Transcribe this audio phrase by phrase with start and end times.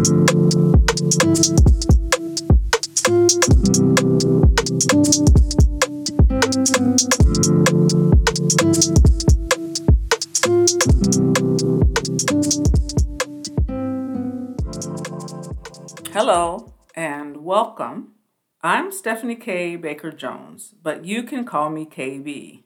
[0.00, 0.16] Hello
[16.94, 18.12] and welcome.
[18.62, 19.76] I'm Stephanie K.
[19.76, 22.62] Baker Jones, but you can call me KB.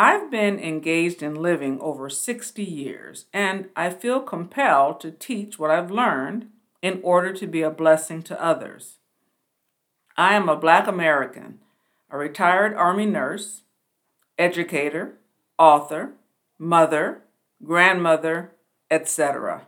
[0.00, 5.72] I've been engaged in living over 60 years, and I feel compelled to teach what
[5.72, 6.46] I've learned
[6.80, 8.98] in order to be a blessing to others.
[10.16, 11.58] I am a Black American,
[12.10, 13.62] a retired Army nurse,
[14.38, 15.14] educator,
[15.58, 16.12] author,
[16.60, 17.22] mother,
[17.64, 18.52] grandmother,
[18.92, 19.66] etc.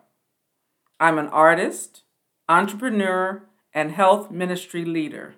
[1.01, 2.03] I'm an artist,
[2.49, 3.43] entrepreneur,
[3.75, 5.35] and health ministry leader.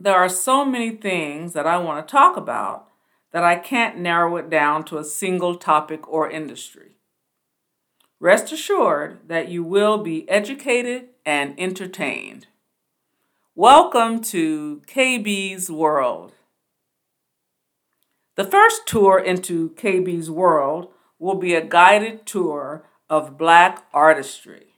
[0.00, 2.88] There are so many things that I want to talk about
[3.34, 6.98] that I can't narrow it down to a single topic or industry.
[8.20, 12.46] Rest assured that you will be educated and entertained.
[13.56, 16.34] Welcome to KB's World.
[18.36, 24.76] The first tour into KB's World will be a guided tour of Black artistry.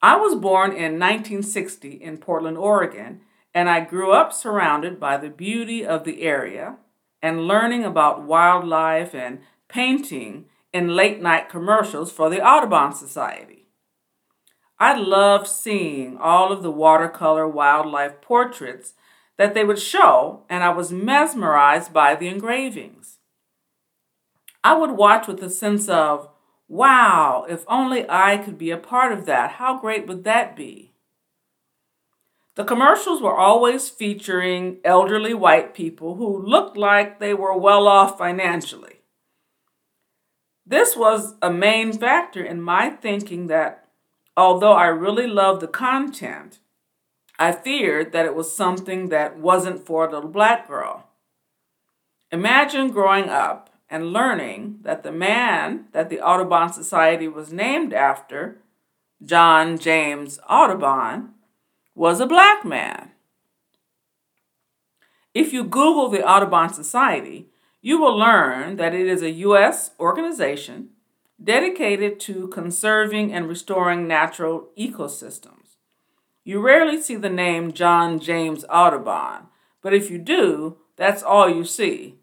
[0.00, 3.22] I was born in 1960 in Portland, Oregon,
[3.56, 6.76] and I grew up surrounded by the beauty of the area
[7.22, 13.68] and learning about wildlife and painting in late night commercials for the Audubon Society.
[14.78, 18.92] I loved seeing all of the watercolor wildlife portraits
[19.38, 23.20] that they would show, and I was mesmerized by the engravings.
[24.62, 26.28] I would watch with a sense of
[26.68, 29.52] Wow, if only I could be a part of that.
[29.52, 30.92] How great would that be?
[32.56, 38.16] The commercials were always featuring elderly white people who looked like they were well off
[38.16, 39.02] financially.
[40.64, 43.88] This was a main factor in my thinking that
[44.36, 46.58] although I really loved the content,
[47.38, 51.10] I feared that it was something that wasn't for a little black girl.
[52.32, 58.62] Imagine growing up and learning that the man that the Audubon Society was named after,
[59.22, 61.34] John James Audubon,
[61.96, 63.10] was a black man.
[65.34, 67.48] If you Google the Audubon Society,
[67.80, 69.90] you will learn that it is a U.S.
[69.98, 70.90] organization
[71.42, 75.76] dedicated to conserving and restoring natural ecosystems.
[76.44, 79.48] You rarely see the name John James Audubon,
[79.82, 82.16] but if you do, that's all you see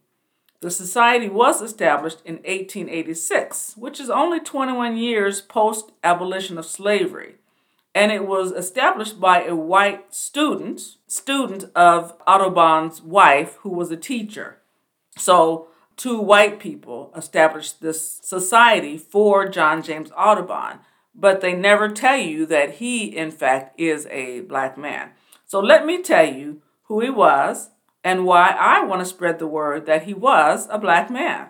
[0.63, 7.35] the society was established in 1886, which is only 21 years post abolition of slavery,
[7.95, 13.97] and it was established by a white student, student of Audubon's wife, who was a
[13.97, 14.57] teacher.
[15.17, 20.79] So, two white people established this society for John James Audubon,
[21.13, 25.11] but they never tell you that he, in fact, is a black man.
[25.45, 27.69] So, let me tell you who he was
[28.03, 31.49] and why I want to spread the word that he was a black man.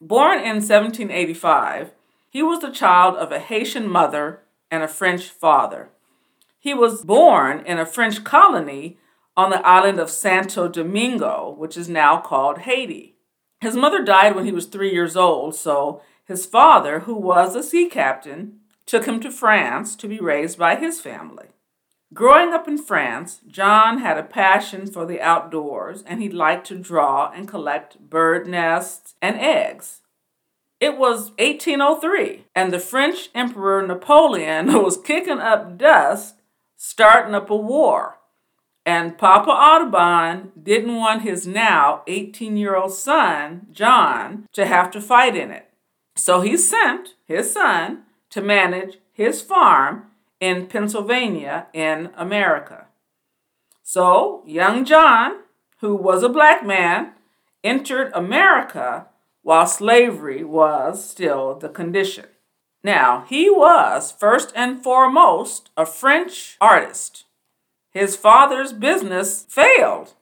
[0.00, 1.92] Born in 1785,
[2.28, 5.90] he was the child of a Haitian mother and a French father.
[6.58, 8.98] He was born in a French colony
[9.36, 13.16] on the island of Santo Domingo, which is now called Haiti.
[13.60, 17.62] His mother died when he was three years old, so his father, who was a
[17.62, 21.46] sea captain, took him to France to be raised by his family.
[22.14, 26.78] Growing up in France, John had a passion for the outdoors and he liked to
[26.78, 30.02] draw and collect bird nests and eggs.
[30.78, 36.36] It was 1803, and the French Emperor Napoleon was kicking up dust,
[36.76, 38.18] starting up a war.
[38.84, 45.00] And Papa Audubon didn't want his now 18 year old son, John, to have to
[45.00, 45.70] fight in it.
[46.14, 50.04] So he sent his son to manage his farm
[50.40, 52.86] in Pennsylvania in America.
[53.82, 55.40] So, young John,
[55.80, 57.12] who was a black man,
[57.64, 59.06] entered America
[59.46, 62.24] while slavery was still the condition.
[62.82, 67.26] Now, he was first and foremost a French artist.
[67.92, 70.14] His father's business failed.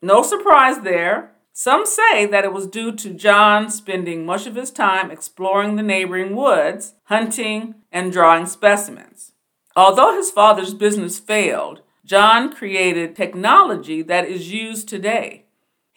[0.00, 1.32] No surprise there.
[1.52, 5.82] Some say that it was due to John spending much of his time exploring the
[5.82, 9.32] neighboring woods, hunting, and drawing specimens.
[9.74, 15.46] Although his father's business failed, John created technology that is used today.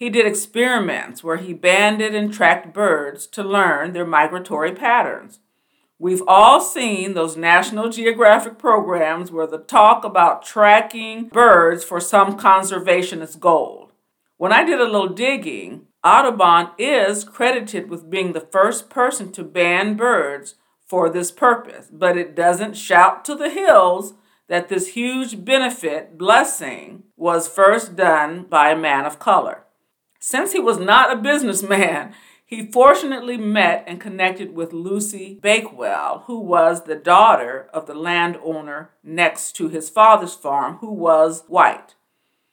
[0.02, 5.42] He did experiments where he banded and tracked birds to learn their migratory patterns.
[6.00, 12.36] We've all seen those National Geographic programs where the talk about tracking birds for some
[12.36, 13.92] conservationist goal.
[14.38, 19.44] When I did a little digging, Audubon is credited with being the first person to
[19.44, 24.16] ban birds for this purpose, but it doesn't shout to the hills
[24.48, 29.66] that this huge benefit, blessing, was first done by a man of color.
[30.24, 32.14] Since he was not a businessman,
[32.46, 38.92] he fortunately met and connected with Lucy Bakewell, who was the daughter of the landowner
[39.04, 41.96] next to his father's farm, who was white.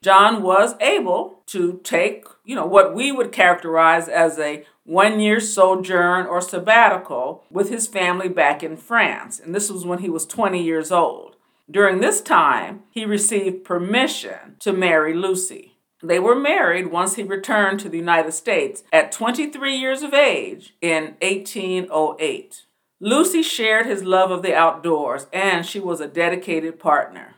[0.02, 5.38] John was able to take, you know, what we would characterize as a one year
[5.38, 9.38] sojourn or sabbatical with his family back in France.
[9.38, 11.36] And this was when he was 20 years old.
[11.70, 15.77] During this time, he received permission to marry Lucy.
[16.02, 20.74] They were married once he returned to the United States at 23 years of age
[20.80, 22.62] in 1808.
[23.00, 27.34] Lucy shared his love of the outdoors and she was a dedicated partner.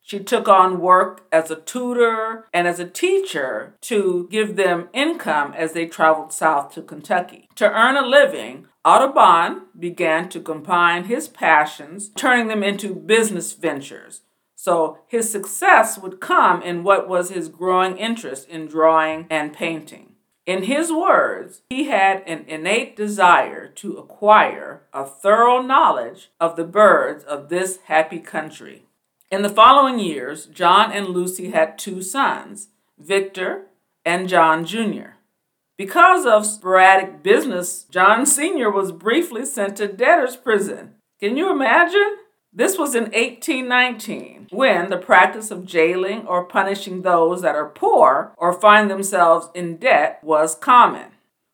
[0.00, 5.52] She took on work as a tutor and as a teacher to give them income
[5.54, 7.46] as they traveled south to Kentucky.
[7.56, 14.22] To earn a living, Audubon began to combine his passions, turning them into business ventures.
[14.60, 20.16] So his success would come in what was his growing interest in drawing and painting.
[20.46, 26.64] In his words, he had an innate desire to acquire a thorough knowledge of the
[26.64, 28.82] birds of this happy country.
[29.30, 32.66] In the following years, John and Lucy had two sons,
[32.98, 33.66] Victor
[34.04, 35.10] and John Jr.
[35.76, 38.72] Because of sporadic business, John Sr.
[38.72, 40.96] was briefly sent to debtor's prison.
[41.20, 42.16] Can you imagine?
[42.52, 48.32] This was in 1819, when the practice of jailing or punishing those that are poor
[48.36, 51.12] or find themselves in debt was common.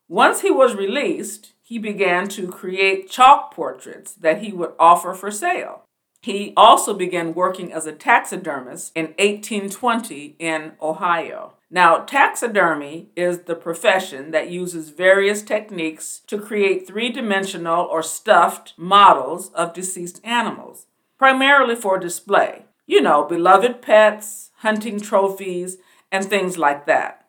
[0.09, 5.31] Once he was released, he began to create chalk portraits that he would offer for
[5.31, 5.84] sale.
[6.25, 11.53] He also began working as a taxidermist in 1820 in Ohio.
[11.69, 18.73] Now, taxidermy is the profession that uses various techniques to create three dimensional or stuffed
[18.79, 20.87] models of deceased animals,
[21.19, 22.65] primarily for display.
[22.87, 25.77] You know, beloved pets, hunting trophies,
[26.11, 27.27] and things like that.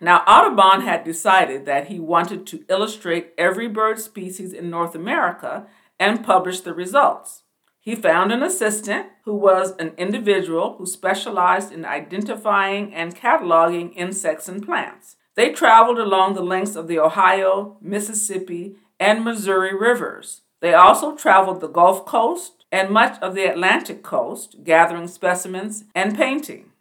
[0.00, 5.66] Now, Audubon had decided that he wanted to illustrate every bird species in North America
[5.98, 7.42] and publish the results.
[7.86, 14.48] He found an assistant who was an individual who specialized in identifying and cataloging insects
[14.48, 15.14] and plants.
[15.36, 20.40] They traveled along the lengths of the Ohio, Mississippi, and Missouri rivers.
[20.60, 26.16] They also traveled the Gulf Coast and much of the Atlantic coast, gathering specimens and
[26.16, 26.72] painting.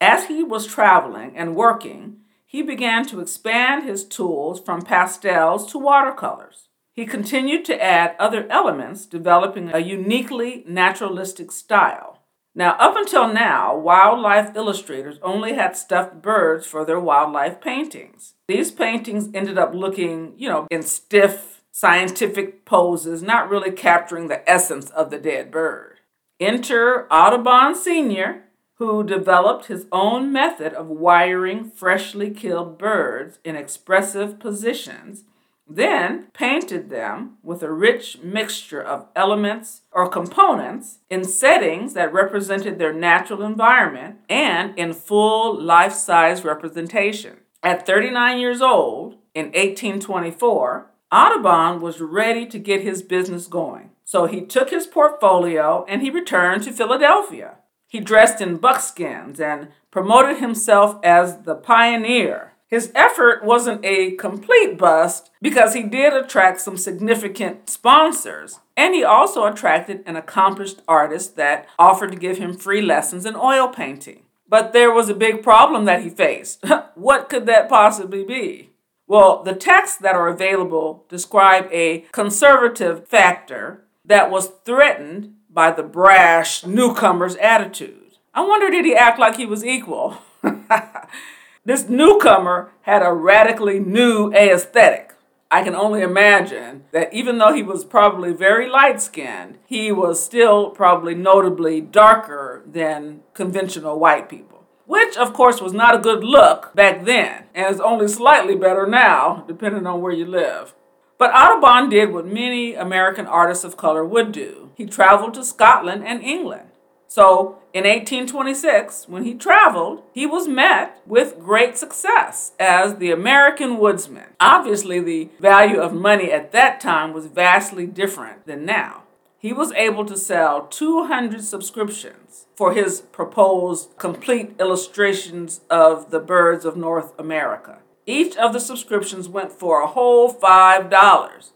[0.00, 5.80] As he was traveling and working, he began to expand his tools from pastels to
[5.80, 6.68] watercolors.
[6.94, 12.20] He continued to add other elements, developing a uniquely naturalistic style.
[12.54, 18.34] Now, up until now, wildlife illustrators only had stuffed birds for their wildlife paintings.
[18.46, 24.48] These paintings ended up looking, you know, in stiff scientific poses, not really capturing the
[24.48, 25.98] essence of the dead bird.
[26.38, 28.44] Enter Audubon Sr.,
[28.74, 35.24] who developed his own method of wiring freshly killed birds in expressive positions
[35.66, 42.78] then painted them with a rich mixture of elements or components in settings that represented
[42.78, 47.38] their natural environment and in full life size representation.
[47.62, 53.90] At 39 years old, in 1824, Audubon was ready to get his business going.
[54.04, 57.56] So he took his portfolio and he returned to Philadelphia.
[57.86, 64.76] He dressed in buckskins and promoted himself as the pioneer his effort wasn't a complete
[64.76, 68.58] bust because he did attract some significant sponsors.
[68.76, 73.36] And he also attracted an accomplished artist that offered to give him free lessons in
[73.36, 74.24] oil painting.
[74.48, 76.64] But there was a big problem that he faced.
[76.96, 78.70] what could that possibly be?
[79.06, 85.84] Well, the texts that are available describe a conservative factor that was threatened by the
[85.84, 88.18] brash newcomer's attitude.
[88.34, 90.18] I wonder did he act like he was equal?
[91.66, 95.14] This newcomer had a radically new aesthetic.
[95.50, 100.22] I can only imagine that even though he was probably very light skinned, he was
[100.22, 104.64] still probably notably darker than conventional white people.
[104.86, 108.86] Which, of course, was not a good look back then, and is only slightly better
[108.86, 110.74] now, depending on where you live.
[111.16, 116.04] But Audubon did what many American artists of color would do he traveled to Scotland
[116.04, 116.70] and England.
[117.14, 123.78] So in 1826, when he traveled, he was met with great success as the American
[123.78, 124.30] woodsman.
[124.40, 129.04] Obviously, the value of money at that time was vastly different than now.
[129.38, 136.64] He was able to sell 200 subscriptions for his proposed complete illustrations of the birds
[136.64, 137.78] of North America.
[138.06, 141.52] Each of the subscriptions went for a whole $5,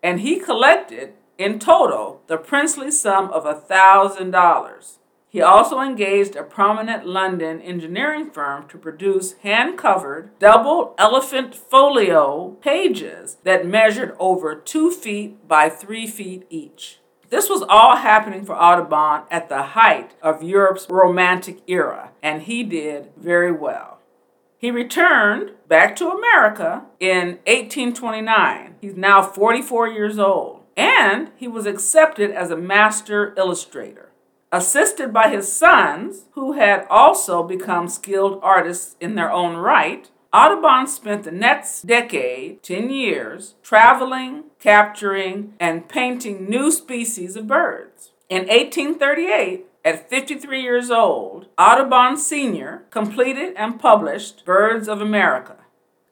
[0.00, 4.98] and he collected in total the princely sum of a $1,000.
[5.28, 12.50] He also engaged a prominent London engineering firm to produce hand covered, double elephant folio
[12.60, 16.98] pages that measured over two feet by three feet each.
[17.30, 22.62] This was all happening for Audubon at the height of Europe's Romantic era, and he
[22.62, 24.00] did very well.
[24.58, 28.74] He returned back to America in 1829.
[28.82, 34.10] He's now 44 years old, and he was accepted as a master illustrator.
[34.50, 40.86] Assisted by his sons, who had also become skilled artists in their own right, Audubon
[40.86, 48.12] spent the next decade, 10 years, traveling, capturing, and painting new species of birds.
[48.28, 52.84] In 1838, at 53 years old, Audubon Sr.
[52.90, 55.56] completed and published Birds of America.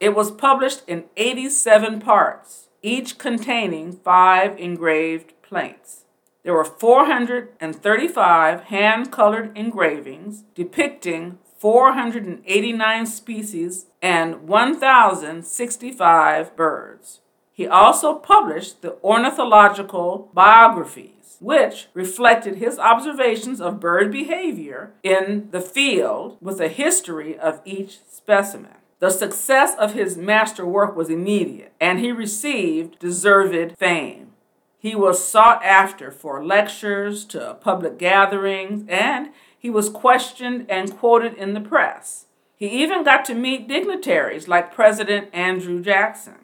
[0.01, 6.05] It was published in 87 parts, each containing five engraved plates.
[6.43, 17.21] There were 435 hand colored engravings depicting 489 species and 1,065 birds.
[17.53, 25.61] He also published the ornithological biographies, which reflected his observations of bird behavior in the
[25.61, 28.80] field with a history of each specimen.
[29.01, 34.33] The success of his master work was immediate, and he received deserved fame.
[34.79, 41.35] He was sought after for lectures to public gatherings, and he was questioned and quoted
[41.35, 42.27] in the press.
[42.57, 46.37] He even got to meet dignitaries like President Andrew Jackson.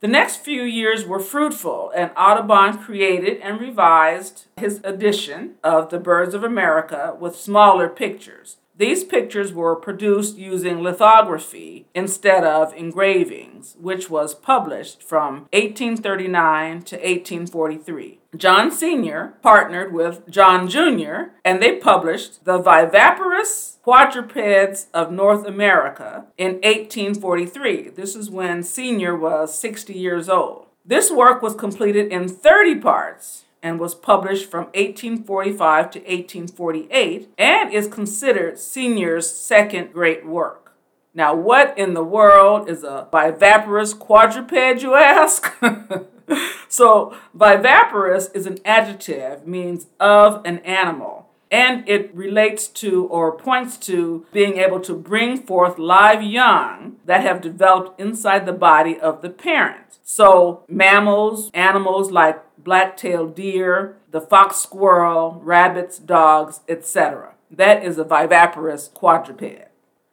[0.00, 5.98] The next few years were fruitful, and Audubon created and revised his edition of The
[5.98, 8.56] Birds of America with smaller pictures.
[8.78, 16.96] These pictures were produced using lithography instead of engravings, which was published from 1839 to
[16.96, 18.20] 1843.
[18.36, 19.34] John Sr.
[19.42, 27.88] partnered with John Jr., and they published The Viviparous Quadrupeds of North America in 1843.
[27.88, 29.16] This is when Sr.
[29.16, 30.66] was 60 years old.
[30.84, 37.72] This work was completed in 30 parts and was published from 1845 to 1848 and
[37.72, 40.74] is considered Senior's second great work.
[41.14, 45.52] Now, what in the world is a viviparous quadruped, you ask?
[46.68, 51.17] so, viviparous is an adjective, means of an animal
[51.50, 57.22] and it relates to or points to being able to bring forth live young that
[57.22, 59.98] have developed inside the body of the parent.
[60.02, 67.34] So, mammals, animals like black-tailed deer, the fox squirrel, rabbits, dogs, etc.
[67.50, 69.68] That is a viviparous quadruped.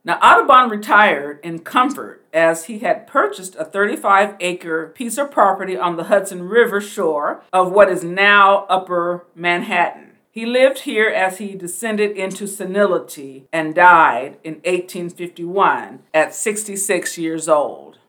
[0.06, 5.76] Now, Audubon retired in comfort as he had purchased a 35 acre piece of property
[5.76, 10.05] on the Hudson River shore of what is now Upper Manhattan.
[10.36, 17.48] He lived here as he descended into senility and died in 1851 at 66 years
[17.48, 18.00] old.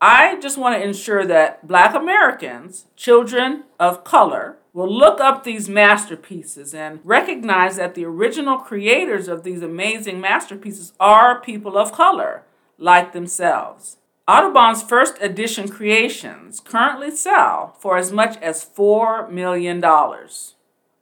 [0.00, 5.68] I just want to ensure that Black Americans, children of color, will look up these
[5.68, 12.44] masterpieces and recognize that the original creators of these amazing masterpieces are people of color,
[12.78, 13.98] like themselves.
[14.26, 19.84] Audubon's first edition creations currently sell for as much as $4 million.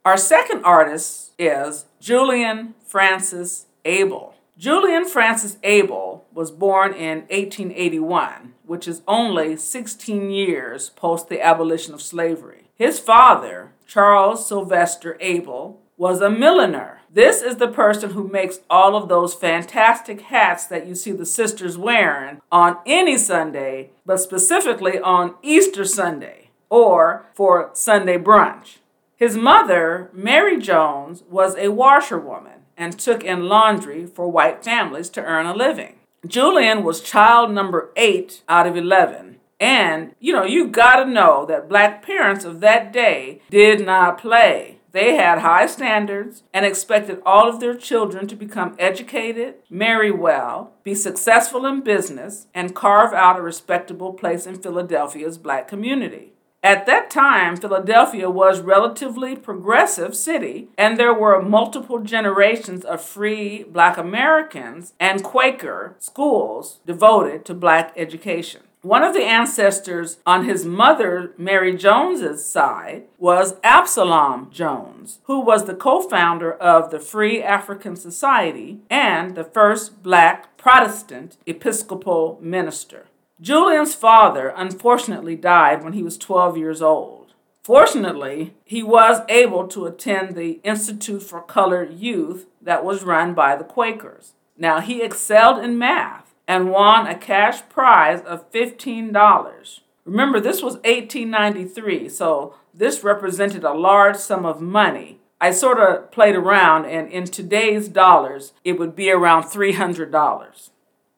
[0.05, 4.33] Our second artist is Julian Francis Abele.
[4.57, 11.93] Julian Francis Abele was born in 1881, which is only 16 years post the abolition
[11.93, 12.65] of slavery.
[12.75, 16.99] His father, Charles Sylvester Abele, was a milliner.
[17.09, 21.25] This is the person who makes all of those fantastic hats that you see the
[21.25, 28.79] sisters wearing on any Sunday, but specifically on Easter Sunday or for Sunday brunch.
[29.15, 35.23] His mother, Mary Jones, was a washerwoman and took in laundry for white families to
[35.23, 35.95] earn a living.
[36.25, 39.37] Julian was child number eight out of 11.
[39.59, 44.79] And, you know, you gotta know that black parents of that day did not play.
[44.93, 50.73] They had high standards and expected all of their children to become educated, marry well,
[50.83, 56.32] be successful in business, and carve out a respectable place in Philadelphia's black community.
[56.63, 63.01] At that time, Philadelphia was a relatively progressive city, and there were multiple generations of
[63.01, 68.61] free black Americans and Quaker schools devoted to black education.
[68.81, 75.65] One of the ancestors on his mother, Mary Jones's side, was Absalom Jones, who was
[75.65, 83.07] the co-founder of the Free African Society and the first black Protestant Episcopal minister.
[83.41, 87.33] Julian's father unfortunately died when he was 12 years old.
[87.63, 93.55] Fortunately, he was able to attend the Institute for Colored Youth that was run by
[93.55, 94.33] the Quakers.
[94.57, 99.79] Now, he excelled in math and won a cash prize of $15.
[100.05, 105.19] Remember, this was 1893, so this represented a large sum of money.
[105.39, 110.69] I sort of played around, and in today's dollars, it would be around $300.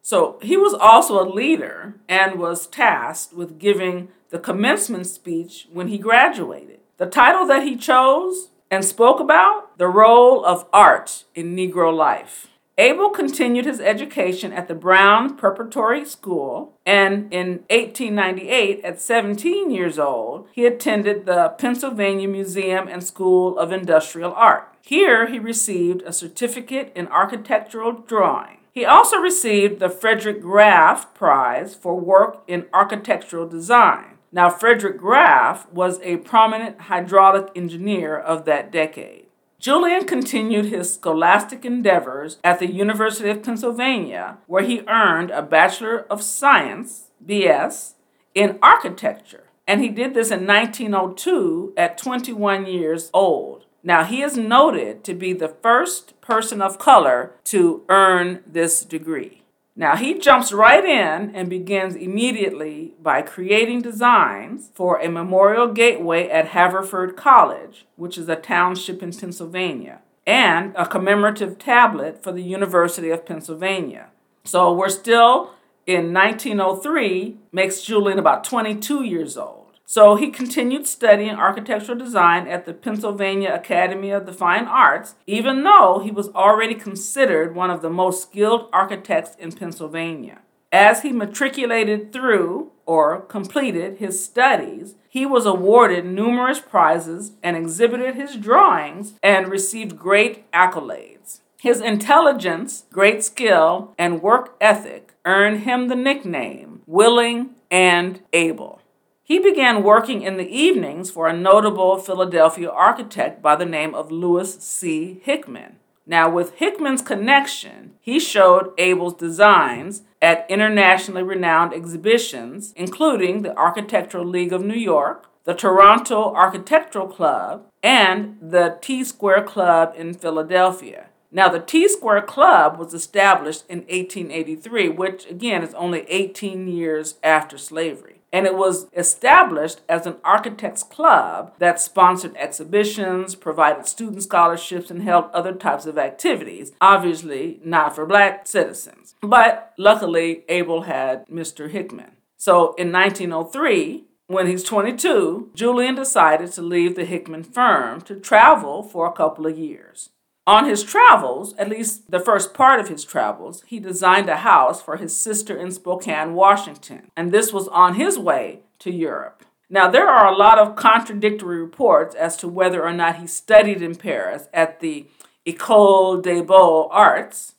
[0.05, 5.87] So he was also a leader and was tasked with giving the commencement speech when
[5.87, 6.81] he graduated.
[6.97, 12.49] The title that he chose and spoke about the role of art in Negro life.
[12.77, 19.97] Abele continued his education at the Brown Preparatory School, and in 1898, at 17 years
[19.97, 24.71] old, he attended the Pennsylvania Museum and School of Industrial Art.
[24.83, 28.59] Here, he received a certificate in architectural drawing.
[28.75, 34.17] He also received the Frederick Graff Prize for work in architectural design.
[34.33, 39.27] Now, Frederick Graff was a prominent hydraulic engineer of that decade.
[39.59, 46.05] Julian continued his scholastic endeavors at the University of Pennsylvania, where he earned a Bachelor
[46.09, 47.93] of Science, BS,
[48.33, 49.45] in architecture.
[49.65, 53.64] And he did this in 1902 at 21 years old.
[53.85, 59.43] Now, he is noted to be the first person of color to earn this degree.
[59.77, 66.29] Now he jumps right in and begins immediately by creating designs for a memorial gateway
[66.29, 72.41] at Haverford College, which is a township in Pennsylvania, and a commemorative tablet for the
[72.41, 74.07] University of Pennsylvania.
[74.45, 75.51] So we're still
[75.85, 79.64] in 1903, makes Julian about 22 years old.
[79.87, 85.63] So he continued studying architectural design at the Pennsylvania Academy of the Fine Arts, even
[85.63, 90.39] though he was already considered one of the most skilled architects in Pennsylvania.
[90.71, 98.15] As he matriculated through or completed his studies, he was awarded numerous prizes and exhibited
[98.15, 101.41] his drawings and received great accolades.
[101.61, 108.81] His intelligence, great skill, and work ethic earned him the nickname Willing and Able.
[109.27, 114.11] He began working in the evenings for a notable Philadelphia architect by the name of
[114.11, 115.19] Louis C.
[115.23, 115.77] Hickman.
[116.05, 124.25] Now, with Hickman's connection, he showed Abele's designs at internationally renowned exhibitions, including the Architectural
[124.25, 131.07] League of New York, the Toronto Architectural Club, and the T Square Club in Philadelphia.
[131.31, 137.15] Now, the T Square Club was established in 1883, which again is only 18 years
[137.23, 144.23] after slavery and it was established as an architects club that sponsored exhibitions, provided student
[144.23, 146.73] scholarships, and held other types of activities.
[146.81, 149.15] Obviously, not for black citizens.
[149.21, 151.69] But luckily, Abele had Mr.
[151.69, 152.11] Hickman.
[152.35, 158.83] So in 1903, when he's 22, Julian decided to leave the Hickman firm to travel
[158.83, 160.09] for a couple of years.
[160.47, 164.79] On his travels, at least the first part of his travels, he designed a house
[164.81, 169.43] for his sister in Spokane, Washington, and this was on his way to Europe.
[169.69, 173.81] Now, there are a lot of contradictory reports as to whether or not he studied
[173.81, 175.07] in Paris at the
[175.47, 177.55] École des Beaux Arts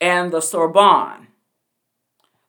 [0.00, 1.28] and the Sorbonne.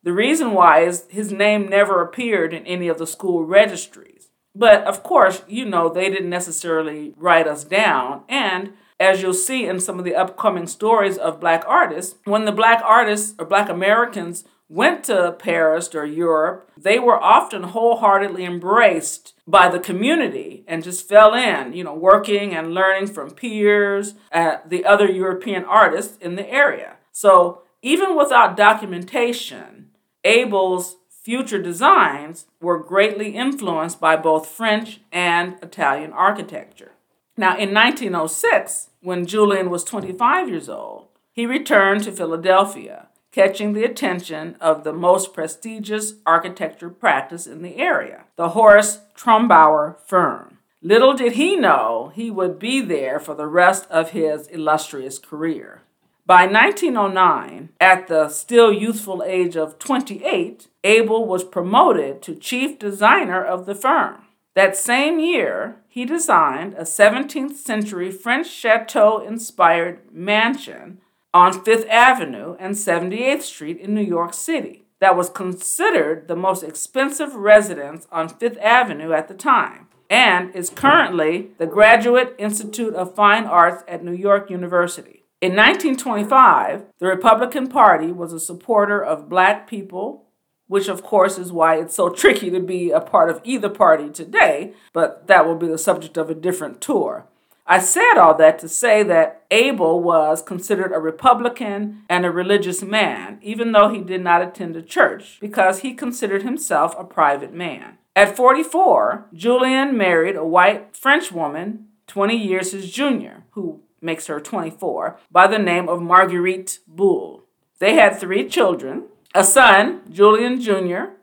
[0.02, 4.30] The reason why is his name never appeared in any of the school registries.
[4.56, 9.66] But of course, you know, they didn't necessarily write us down, and as you'll see
[9.66, 13.70] in some of the upcoming stories of black artists, when the black artists or black
[13.70, 20.84] Americans went to Paris or Europe, they were often wholeheartedly embraced by the community and
[20.84, 26.18] just fell in, you know, working and learning from peers, uh, the other European artists
[26.18, 26.98] in the area.
[27.12, 29.92] So even without documentation,
[30.26, 36.92] Abele's future designs were greatly influenced by both French and Italian architecture.
[37.40, 43.84] Now, in 1906, when Julian was 25 years old, he returned to Philadelphia, catching the
[43.84, 50.58] attention of the most prestigious architecture practice in the area, the Horace Trumbauer firm.
[50.82, 55.84] Little did he know he would be there for the rest of his illustrious career.
[56.26, 63.44] By 1909, at the still youthful age of 28, Abele was promoted to chief designer
[63.44, 64.27] of the firm.
[64.58, 71.00] That same year, he designed a 17th century French chateau inspired mansion
[71.32, 76.64] on Fifth Avenue and 78th Street in New York City that was considered the most
[76.64, 83.14] expensive residence on Fifth Avenue at the time and is currently the Graduate Institute of
[83.14, 85.24] Fine Arts at New York University.
[85.40, 90.27] In 1925, the Republican Party was a supporter of black people
[90.68, 94.10] which of course is why it's so tricky to be a part of either party
[94.10, 97.26] today, but that will be the subject of a different tour.
[97.70, 102.82] I said all that to say that Abele was considered a Republican and a religious
[102.82, 107.54] man, even though he did not attend a church, because he considered himself a private
[107.54, 107.98] man.
[108.16, 114.40] At 44, Julian married a white French woman, 20 years his junior, who makes her
[114.40, 117.44] 24, by the name of Marguerite Boule.
[117.80, 119.04] They had three children
[119.38, 121.14] a son, Julian Jr.,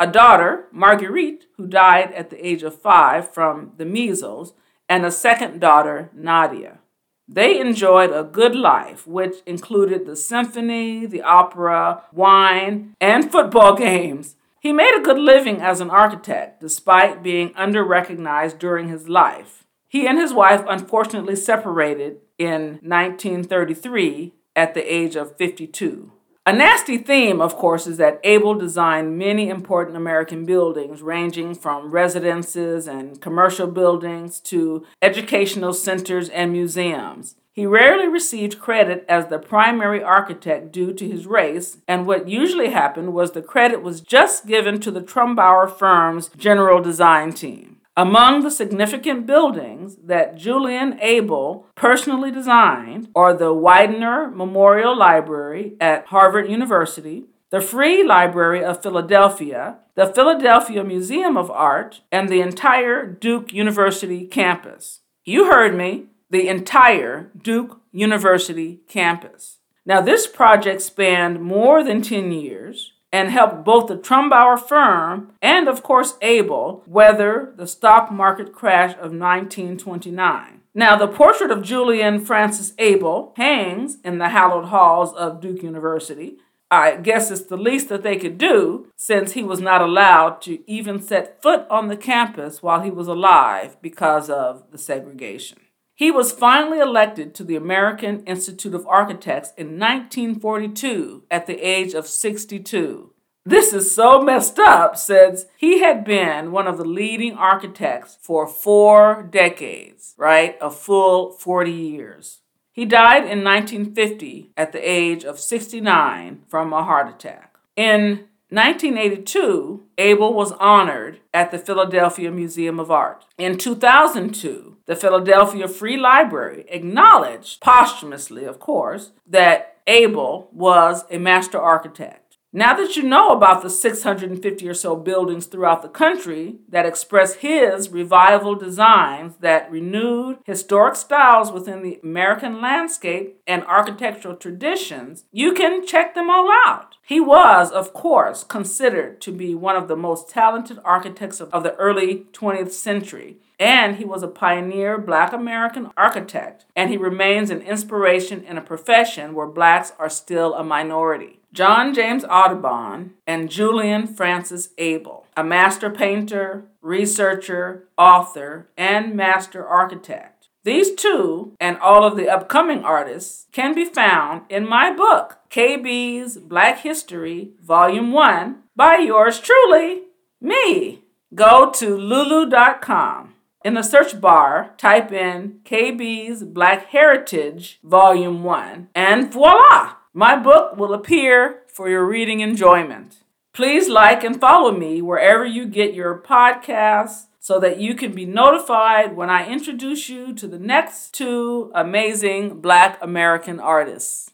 [0.00, 4.54] a daughter, Marguerite, who died at the age of five from the measles,
[4.88, 6.80] and a second daughter, Nadia.
[7.28, 14.34] They enjoyed a good life, which included the symphony, the opera, wine, and football games.
[14.58, 19.64] He made a good living as an architect, despite being underrecognized during his life.
[19.86, 26.10] He and his wife unfortunately separated in 1933 at the age of 52.
[26.50, 31.92] A nasty theme, of course, is that Abele designed many important American buildings, ranging from
[31.92, 37.36] residences and commercial buildings to educational centers and museums.
[37.52, 42.70] He rarely received credit as the primary architect due to his race, and what usually
[42.70, 47.76] happened was the credit was just given to the Trumbauer firm's general design team.
[48.00, 56.06] Among the significant buildings that Julian Abele personally designed are the Widener Memorial Library at
[56.06, 63.04] Harvard University, the Free Library of Philadelphia, the Philadelphia Museum of Art, and the entire
[63.04, 65.00] Duke University campus.
[65.26, 69.58] You heard me, the entire Duke University campus.
[69.84, 75.68] Now, this project spanned more than 10 years and helped both the Trumbauer firm and,
[75.68, 80.60] of course, Abele weather the stock market crash of 1929.
[80.72, 86.36] Now, the portrait of Julian Francis Abele hangs in the hallowed halls of Duke University.
[86.70, 90.62] I guess it's the least that they could do since he was not allowed to
[90.70, 95.58] even set foot on the campus while he was alive because of the segregation.
[96.00, 101.92] He was finally elected to the American Institute of Architects in 1942 at the age
[101.92, 103.12] of 62.
[103.44, 108.46] This is so messed up since he had been one of the leading architects for
[108.46, 110.56] four decades, right?
[110.62, 112.40] A full 40 years.
[112.72, 117.58] He died in 1950 at the age of 69 from a heart attack.
[117.76, 123.24] In 1982, Abele was honored at the Philadelphia Museum of Art.
[123.38, 131.60] In 2002, the Philadelphia Free Library acknowledged, posthumously, of course, that Abele was a master
[131.60, 132.19] architect.
[132.52, 137.34] Now that you know about the 650 or so buildings throughout the country that express
[137.34, 145.52] his revival designs that renewed historic styles within the American landscape and architectural traditions, you
[145.52, 146.96] can check them all out.
[147.06, 151.76] He was, of course, considered to be one of the most talented architects of the
[151.76, 157.60] early 20th century and he was a pioneer black American architect, and he remains an
[157.60, 161.39] inspiration in a profession where blacks are still a minority.
[161.52, 170.48] John James Audubon and Julian Francis Abele, a master painter, researcher, author, and master architect.
[170.62, 176.36] These two and all of the upcoming artists can be found in my book, KB's
[176.36, 180.02] Black History, Volume 1, by yours truly,
[180.40, 181.02] me.
[181.34, 183.34] Go to lulu.com
[183.64, 189.96] in the search bar, type in KB's Black Heritage Volume 1, and voila!
[190.12, 193.18] My book will appear for your reading enjoyment.
[193.52, 198.26] Please like and follow me wherever you get your podcasts so that you can be
[198.26, 204.32] notified when I introduce you to the next two amazing Black American artists.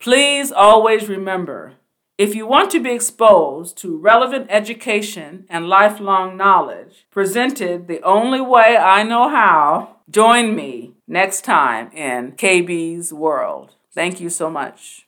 [0.00, 1.74] Please always remember
[2.16, 8.40] if you want to be exposed to relevant education and lifelong knowledge, presented the only
[8.40, 13.76] way I know how, join me next time in KB's World.
[13.92, 15.07] Thank you so much.